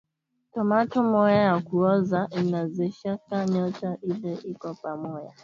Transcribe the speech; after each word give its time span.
Tomate 0.53 1.01
moya 1.01 1.35
ya 1.49 1.59
kuoza 1.61 2.27
inaozeshaka 2.31 3.45
nyote 3.45 3.87
ile 4.09 4.33
iko 4.51 4.73
pamoya 4.81 5.33